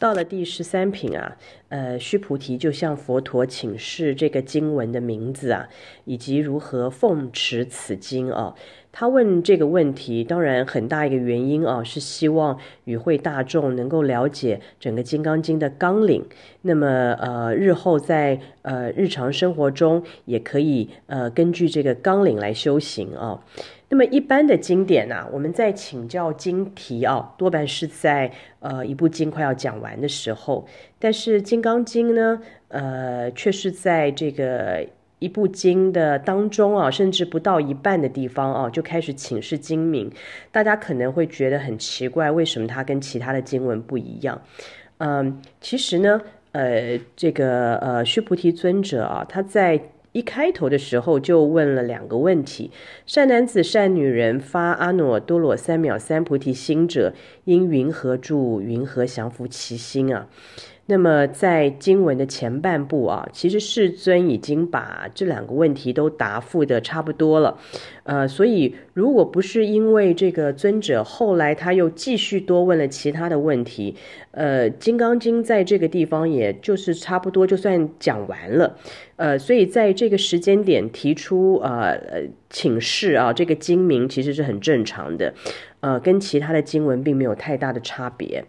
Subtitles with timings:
[0.00, 1.36] 到了第十三品啊，
[1.68, 5.68] 呃，须菩提就向佛陀请示这个经文的名字啊，
[6.04, 8.54] 以及如何奉持此经啊。
[8.92, 16.24] 他问这个问题，当然很大一个原因啊，是希望与会大众能够了解整个《金刚经》的纲领。
[16.62, 16.86] 那么
[17.20, 23.42] 呃，日后在呃日常生活中也可以呃根据这个纲领来修行啊。
[23.88, 28.30] 那么一般的经典呢、啊，我们在请教经题啊，多半是在
[28.60, 30.66] 呃一部经快要讲完的时候，
[30.98, 34.86] 但是《金刚经》呢，呃，却是在这个。
[35.20, 40.12] 一部经的当中啊，甚至不到一半的地方啊，就开始请示经名。
[40.52, 44.42] 大家可能会觉得很奇怪，为什么它跟其他的经文不一样？
[44.98, 46.20] 嗯，其实呢，
[46.52, 49.80] 呃，这个呃，须菩提尊者啊，他在
[50.14, 52.70] 一开头的时候就问了两个问题：
[53.04, 58.60] 善男子、善女人发阿耨多罗三藐三菩提心者，因云何住？
[58.60, 60.28] 云何降伏其心啊？
[60.86, 67.58] 那么在经文的前半部啊，其实世尊已经把这两个问题都答复的差不多了，
[68.02, 73.96] 呃，所以如果不是因为这个尊者后来他又继续多问了其他的问题，
[74.32, 78.76] 呃，《金刚经》在这个地方也就是差不多就算讲完了，
[79.16, 81.98] 呃，所以在这个时间点提出呃
[82.50, 85.32] 请示啊，这个经名其实是很正常的，
[85.80, 88.44] 呃，跟其他的经文并没有太大的差别。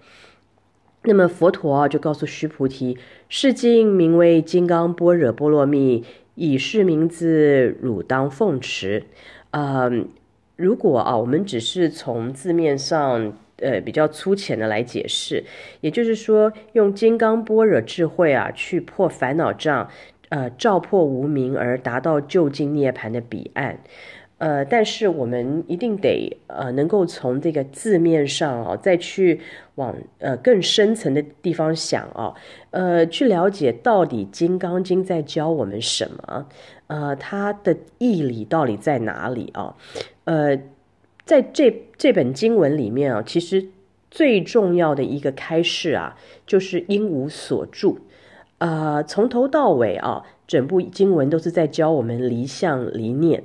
[1.05, 2.97] 那么佛陀，就告诉须菩提，
[3.29, 6.01] 是经名为《金刚般若波罗蜜》，
[6.35, 9.03] 以是名字，汝当奉持。
[9.51, 9.89] 呃，
[10.55, 15.43] 如果啊，我们只是从字面上，呃，比较粗浅的来解释，
[15.81, 19.89] 也就是说，用金刚般若智慧啊，去破烦恼障，
[20.29, 23.79] 呃，照破无明，而达到究竟涅槃的彼岸。
[24.37, 29.39] 呃，但是我们一定得呃，能够从这个字面上啊，再去
[29.75, 32.33] 往呃更深层的地方想啊，
[32.71, 36.47] 呃，去了解到底《金刚经》在教我们什么，
[36.87, 39.75] 呃，它的义理到底在哪里啊？
[40.25, 40.59] 呃，
[41.23, 43.69] 在这这本经文里面啊，其实
[44.11, 47.99] 最重要的一个开示啊，就是应无所住，
[48.57, 53.41] 呃，从头到尾啊，整部经文都是在教我们离相离念。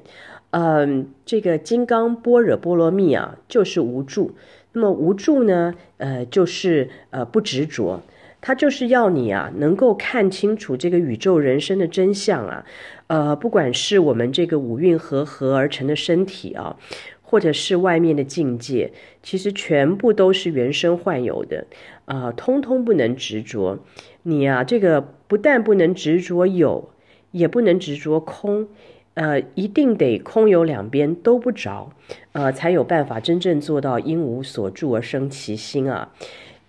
[0.51, 4.37] 嗯，这个金刚般若波罗蜜啊，就是无住。
[4.73, 8.03] 那么无住呢，呃，就是呃不执着。
[8.43, 12.65] 它就是要你啊，能够看清楚这个宇宙人生的真相啊。
[13.07, 16.77] 呃，不管是我们这个五蕴和合而成的身体啊，
[17.21, 21.67] 或者是外面的境界，其实全部都是原生幻有的
[22.07, 23.79] 啊，呃，通通不能执着。
[24.23, 26.91] 你啊，这个不但不能执着有，
[27.33, 28.69] 也不能执着空。
[29.15, 31.93] 呃，一定得空有两边都不着，
[32.33, 36.13] 呃，才有办法真正做到应无所住而生其心啊，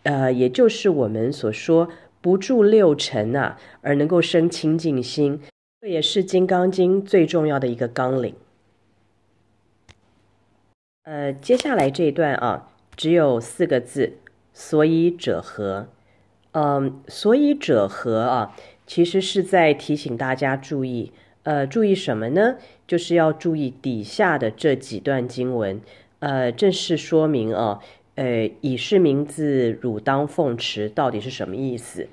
[0.04, 1.88] 呃，也就是我们所说
[2.20, 5.40] 不住六尘啊，而能够生清净心，
[5.80, 8.34] 这也是《金刚经》最重要的一个纲领。
[11.04, 14.14] 呃，接下来这一段啊，只有四个字，
[14.52, 15.88] 所以者何？
[16.54, 21.14] 嗯、所以者何啊，其实是在提醒大家注意。
[21.44, 22.58] 呃，注意什么呢？
[22.88, 25.82] 就是要注意底下的这几段经文，
[26.20, 27.80] 呃，正式说明啊，
[28.16, 32.08] 呃，以是名字，汝当奉持，到底是什么意思？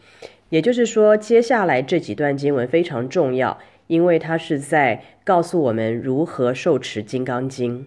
[0.50, 7.80] 也就是说，接下来这几段经文非常重要，因为它是在告诉我们如何受持《金刚经》。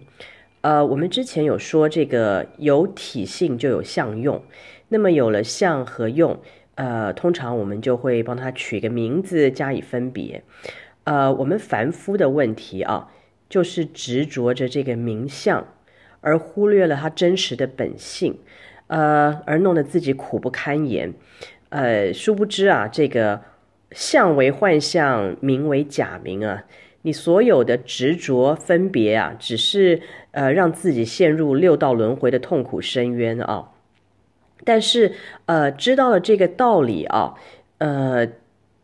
[0.60, 4.40] 呃，我们之前有说，这个有体性就有相用，
[4.90, 6.38] 那么有了相和用，
[6.76, 10.44] 呃，通常我们就会帮它取个名字加以分别。
[11.04, 13.08] 呃，我们凡夫的问题啊，
[13.48, 15.66] 就是执着着这个名相，
[16.20, 18.38] 而忽略了它真实的本性，
[18.86, 21.12] 呃，而弄得自己苦不堪言。
[21.70, 23.42] 呃，殊不知啊，这个
[23.90, 26.64] 相为幻相，名为假名啊，
[27.02, 33.70] 你所有的执着分别啊，只是呃让自己陷入六道轮回的痛苦深渊啊。
[34.64, 35.14] 但是
[35.46, 37.34] 呃，知道了这个道理啊，
[37.78, 38.28] 呃。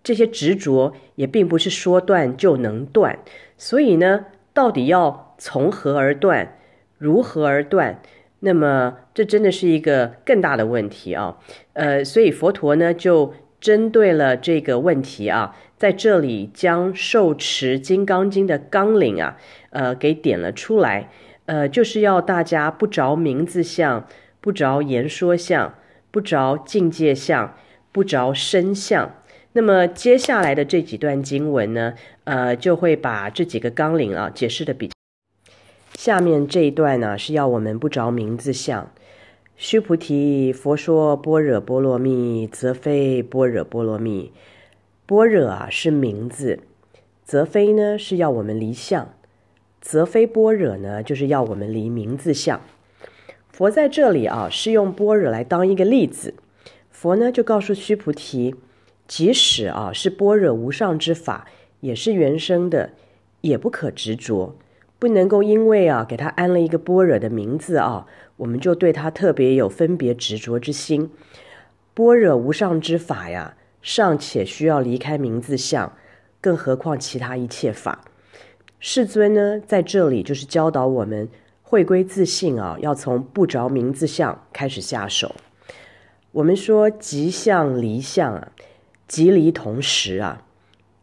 [0.03, 3.19] 这些执着也并不是说断就能断，
[3.57, 6.57] 所以呢，到底要从何而断，
[6.97, 8.01] 如何而断？
[8.41, 11.39] 那么这真的是一个更大的问题啊！
[11.73, 19.37] 呃，所以佛陀呢就针对了这个问题啊，在这里将受持《金刚经》的纲领啊，
[19.71, 21.11] 呃，给点了出来，
[21.47, 24.07] 呃，就是要大家不着名字相，
[24.41, 25.75] 不着言说相，
[26.13, 27.57] 不着境界相，
[27.91, 29.17] 不着身相。
[29.53, 34.91] 那么接下来的这几段经文呢，呃，就会把这几个纲领啊解释的比。
[35.95, 38.91] 下面这一段呢，是要我们不着名字相。
[39.57, 44.31] 须菩提，佛说般若波罗蜜，则非般若波罗蜜。
[45.07, 46.61] 般若啊是名字，
[47.25, 49.13] 则非呢是要我们离相，
[49.81, 52.61] 则非般若呢就是要我们离名字相。
[53.51, 56.35] 佛在这里啊是用般若来当一个例子，
[56.93, 58.55] 佛呢就告诉须菩提，
[59.09, 61.49] 即使啊是般若无上之法，
[61.81, 62.91] 也是原生的，
[63.41, 64.55] 也不可执着。
[65.01, 68.07] 不能够因为啊给他安了一个般若的名字啊，
[68.37, 71.11] 我们就对他特别有分别执着之心。
[71.95, 75.93] 般若无上之法呀，尚且需要离开名字相，
[76.41, 78.05] 更何况其他一切法。
[78.81, 81.29] 世尊呢在这里就是教导我们
[81.63, 85.35] 回归自信啊，要从不着名字相开始下手。
[86.33, 88.53] 我们说即相离相啊，
[89.09, 90.45] 即离同时啊，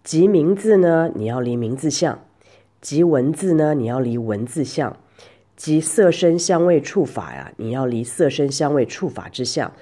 [0.04, 2.24] 即名字呢，你要离名字相。
[2.80, 4.94] 即文字呢，你要离文字相；
[5.56, 9.74] 即色声香味触法呀，你要离色声香味触法之相。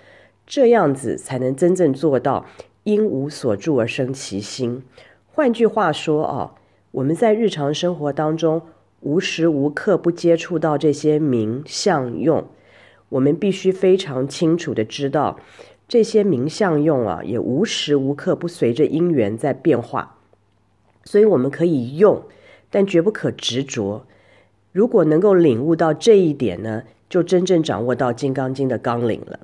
[0.48, 2.46] 这样子才能真正做到
[2.84, 4.84] 因无所住而生其心。
[5.28, 6.56] 换句话说啊，
[6.92, 8.62] 我们在日常生活当中
[9.02, 12.48] 无时无刻不接触到这些名相用，
[13.10, 15.38] 我们必须非常清楚的知道，
[15.94, 20.18] 这些名相用啊，也无时无刻不随着因缘在变化，
[21.04, 22.24] 所以我们可以用。
[22.72, 24.08] 但绝不可执着。
[24.72, 29.40] 如果能够领悟到这一点呢，就真正掌握到《金刚经》的纲领了。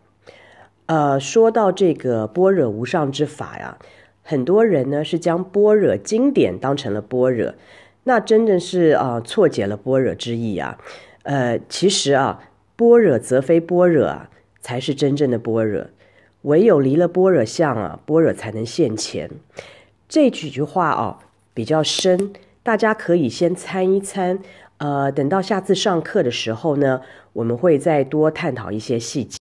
[0.87, 3.77] 呃，说到这个般若无上之法呀，
[4.23, 7.53] 很多人呢是将般若经典当成了般若，
[8.05, 10.79] 那真的是啊、呃、错解了般若之意啊。
[11.21, 12.41] 呃，其实啊，
[12.75, 15.85] 般若则非般若啊，才是真正的般若。
[16.44, 19.30] 唯有离了般若相啊，般若才能现前。
[20.07, 21.19] 这几句话啊
[21.53, 22.33] 比较深。
[22.62, 24.39] 大家可以先参一参，
[24.77, 27.01] 呃，等到下次上课的时候呢，
[27.33, 29.38] 我们会再多探讨一些细节。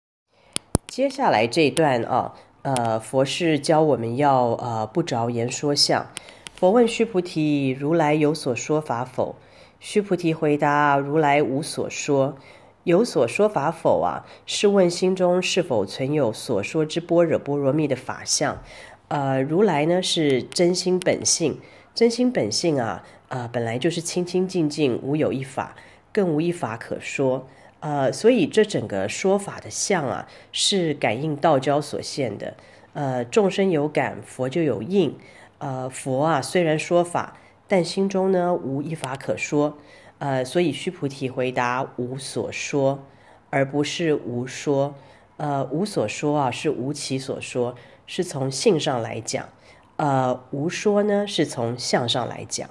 [0.87, 6.07] 接下来这一段啊，呃，佛是教我们要呃不着言说相。
[6.55, 9.35] 佛问须菩提：如来有所说法否？
[9.79, 12.35] 须菩提回答：如来无所说。
[12.89, 14.25] 有所说法否啊？
[14.47, 18.63] 是问心中是否存有所说之般若波罗蜜的法相？
[19.09, 21.59] 呃，如来呢是真心本性，
[21.93, 23.03] 真心本性啊。
[23.27, 25.75] 啊、本来就是清清净净，无有一法，
[26.11, 27.45] 更无一法可说。
[27.79, 32.55] 呃，所以这整个说法的相啊，是感应道交所现的。
[32.93, 35.15] 呃，众生有感，佛就有应。
[35.59, 37.37] 呃，佛啊，虽然说法，
[37.67, 39.77] 但心中呢，无一法可说。
[40.19, 43.03] 呃，所以须菩提回答无所说，
[43.49, 44.93] 而不是无说。
[45.37, 47.73] 呃，无所说啊，是无其所说，
[48.05, 49.47] 是从性上来讲。
[49.95, 52.69] 呃，无说呢，是从相上来讲。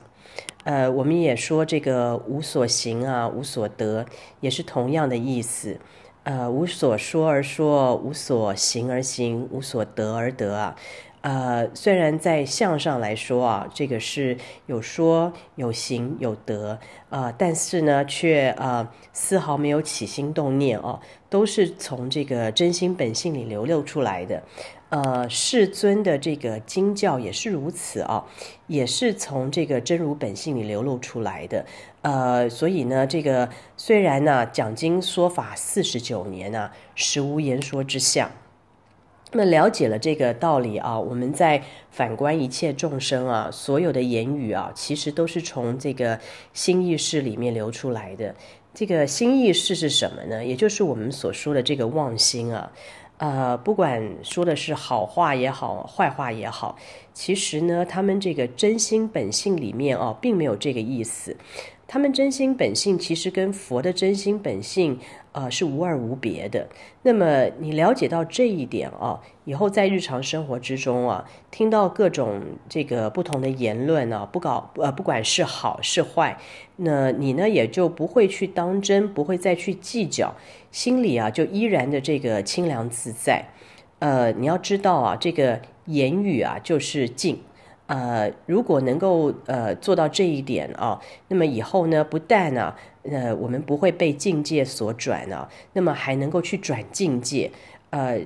[0.65, 4.05] 呃，我们也说这个无所行啊，无所得，
[4.41, 5.81] 也是同样的意思。
[6.25, 10.77] 呃，无所说而说，无所行而行，无所得而得啊。
[11.21, 14.37] 呃，虽然在相上来说啊，这个是
[14.67, 16.79] 有说有行有得
[17.11, 24.43] 啊，呃，但是呢，却呃丝毫没有起心动念哦，都是从这个真心本性里流露出来的。
[24.91, 28.25] 呃，世尊的这个经教也是如此啊，
[28.69, 31.67] 也是从这个真如本性里流露出来的。
[32.01, 38.31] 呃，所以呢，这个虽然呢讲经说法四十九年呢，实无言说之相。
[39.33, 46.19] 那了解了这个道理啊，我们在反观一切众生啊，所有的言语啊，其实都是从这个
[46.55, 48.35] 心意识里面流出来的。
[48.73, 50.45] 这个心意识是什么呢？
[50.45, 52.73] 也就是我们所说的这个妄心啊。
[53.19, 56.79] 呃，不管说的是好话也好，坏话也好，
[57.13, 61.37] 其实呢，他们这个真心本性里面哦，并没有这个意思。
[61.91, 64.99] 他们真心本性其实跟佛的真心本性，
[65.33, 66.69] 呃，是无二无别的。
[67.03, 76.37] 那么你了解到这一点啊，以后在日常生活之中啊，听到各种这个不同的言论啊，不搞呃，不管是好是坏，
[76.77, 80.37] 那你呢也就不会去当真，不会再去计较，
[80.71, 83.47] 心里啊就依然的这个清凉自在。
[84.01, 87.41] 呃，你要知道啊，这个言语啊就是境。
[87.89, 97.51] 呃，如果能够呃做到这一点啊，那么以后呢，不但呢，呃，我们不会被境界所转啊，那么还能够去转境界。
[97.89, 98.21] 呃，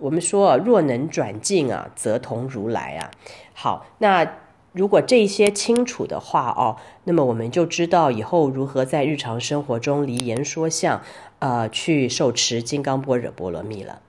[0.00, 3.12] 我们说，若能转境啊，则同如来啊。
[3.52, 4.28] 好，那
[4.72, 11.00] 如果这些清楚的话哦，那么我们就知道以后如何在日常生活中离言说相，
[11.38, 14.00] 呃，去受持金刚般若波罗蜜了。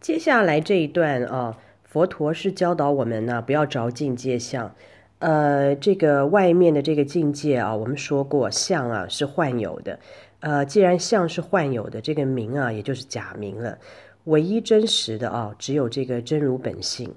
[0.00, 1.56] 接下来这一段啊。
[1.94, 4.74] 佛陀是教导我们呢，不要着境界相，
[5.20, 10.00] 呃，这个外面的这个境界啊，我们说过相啊是幻有的，
[10.40, 13.78] 呃，既然相是幻有的，这个名啊，也就是假名了。
[14.24, 17.14] 唯一真实的啊，只有这个真如本性。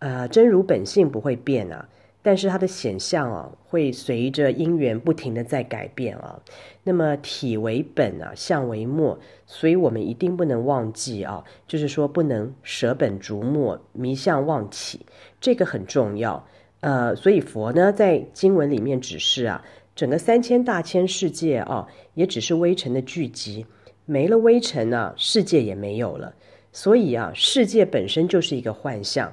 [0.00, 1.88] 呃，真如本性不会变啊。
[2.22, 6.40] 但是它的显相啊，会随着因缘不停的在改变啊。
[6.84, 15.06] 那么体为本啊，相为末，所以我们一定不能忘记啊，就是说不能舍本逐末，迷相忘起，
[15.40, 16.46] 这个很重要。
[16.80, 23.66] 呃，所以佛呢在经文里面指示啊，整个三千大千世界啊，也只是微尘的聚集，
[24.04, 26.34] 没了微尘呢，世界也没有了。
[26.72, 29.32] 所以啊，世界本身就是一个幻象。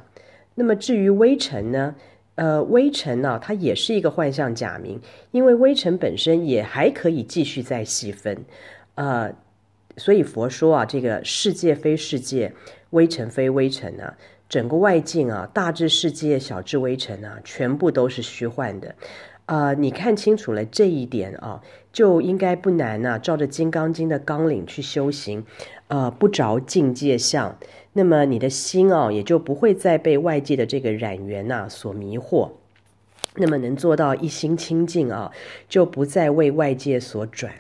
[0.56, 1.96] 那么至于微尘呢？
[2.38, 5.02] 呃，微尘呢、它也是一个幻象假名，
[5.32, 8.46] 因为微尘本身也还可以继续再细分，
[8.94, 9.34] 呃，
[9.98, 12.54] 所以佛说啊，这个世界非世界，
[12.92, 14.16] 微尘非微尘啊，
[14.48, 18.94] 整个外境啊，大至世界，小至微尘啊，全部都是虚幻的，
[19.48, 25.44] 啊、呃，你看清楚了这一点啊，就应该不难呐、啊，照着《金刚经》的纲领去修行，
[25.88, 27.58] 呃，不着境界相。
[27.98, 32.52] 那么你的心啊，也就不会再被外界的这个染缘呐所迷惑。
[33.38, 35.32] 那么能做到一心清净啊，
[35.68, 37.52] 就不再为外界所转。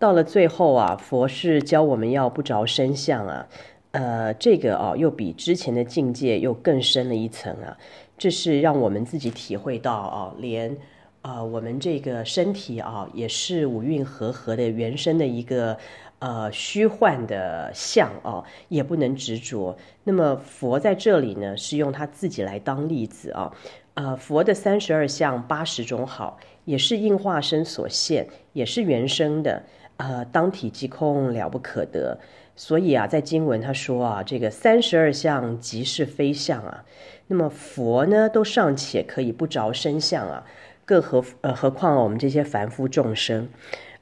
[0.00, 3.46] 到了最后啊，佛是教我们要不着身相啊，
[3.92, 7.78] 呃，这个啊又比之前的境界又更深了一层啊。
[8.18, 10.76] 这是让我们自己体会到啊，连
[11.20, 15.78] 啊、我们这个身体啊，也是五蕴和合的原生的一个。
[16.22, 19.76] 呃，虚幻的相啊，也不能执着。
[20.04, 23.52] 那么佛在这里呢，是用他自己来当例子啊。
[23.94, 29.64] 呃，佛的三十二相八十种好，也是应化身所现，也是原生的。
[29.96, 32.16] 呃，当体即空，了不可得。
[32.54, 36.84] 所以啊，在经文他说啊，这个三十二相即是非相啊。
[37.26, 40.46] 那么佛呢，都尚且可以不着身相啊，
[40.84, 43.48] 更何呃何况我们这些凡夫众生。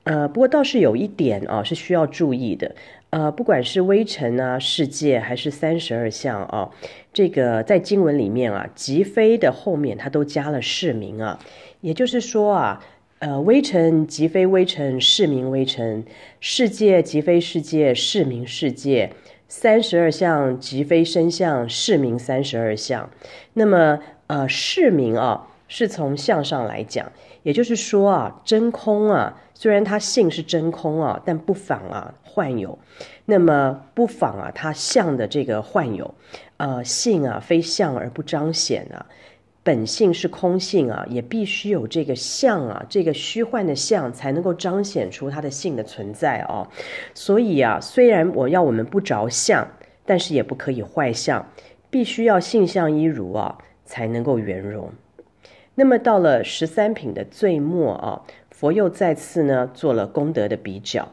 [0.05, 2.75] 呃，不过倒是有一点啊，是需要注意的。
[3.11, 6.71] 呃，不管是微尘啊、世界，还是三十二相啊，
[7.13, 11.39] 这个在经文里面啊，即非的后面它都加了市名啊。
[11.81, 12.85] 也就是说啊，
[13.19, 16.05] 呃，微尘即非微尘，释名微尘；
[16.39, 19.11] 世界即非世界，释名世界；
[19.49, 23.11] 三十二相即非身相，释名三十二相。
[23.55, 27.11] 那么，呃，释名啊，是从相上来讲。
[27.43, 32.79] 也就是说啊，真空啊，虽然它性是真空啊，但不妨啊幻有。
[33.27, 36.15] 那么不妨啊，它相的这个幻有，
[36.57, 39.05] 呃，性啊非相而不彰显啊，
[39.63, 46.67] 本性是空性啊，也必须有这个相啊，这个虚幻的相才能够彰显出它的性的存在哦。
[47.13, 49.69] 所以啊，虽然我要我们不着相，
[50.07, 51.47] 但是也不可以坏相，
[51.91, 54.91] 必须要性相一如啊，才能够圆融。
[55.77, 58.23] 那么到了十三品的最末啊，
[58.61, 61.09] 佛又再次呢做了功德的比较。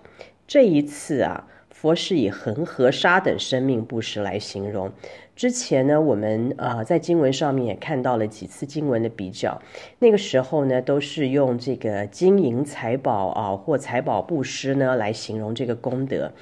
[0.46, 4.92] 这一次啊，佛是以恒河沙等生命布施来形容。
[5.34, 9.62] 之前呢，我们啊、呃、在经文上面也看到了几次经文的比较。
[10.00, 16.34] 那个时候呢，都是用这个金银财宝啊或财宝布施呢来形容这个功德。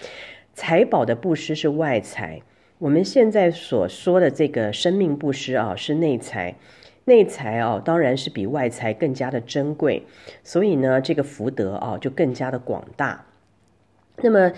[0.56, 2.42] 财宝的布施是外财，
[2.80, 6.56] 我们现在所说的这个生命布施啊是内财。
[7.06, 10.04] 内财啊，当然是比外财更加的珍贵，
[10.44, 13.26] 所以呢，这个福德啊就更加的广大。
[14.18, 14.52] 那么，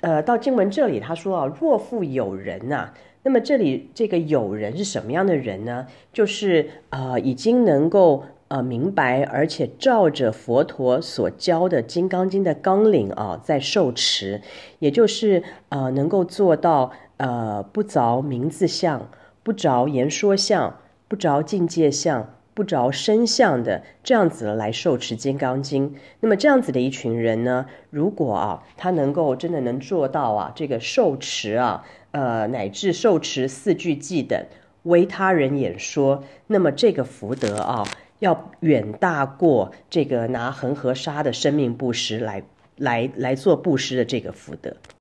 [0.00, 5.86] 呃，到经文这里，他说啊，若复有人呐、那么这里这个有人是什么样的人呢？
[6.12, 14.40] 就是呃，已经能够呃明白，而且照着佛陀所教的《金刚经》的纲领啊，在受持，
[14.80, 19.08] 也就是呃能够做到呃不着名字相，
[19.44, 20.74] 不着言说相。
[21.08, 34.46] 不着境界相，不着身相的这样子来受持《金刚经》，那么这样子的一群人呢，如果啊，他能够真的能做到啊，这个受持啊，呃，乃至受持四句偈等，
[34.82, 37.84] 为他人演说，那么这个福德啊，
[38.18, 42.42] 要远大过这个拿恒河沙的生命布施来
[42.76, 44.74] 来来做布施的这个福德。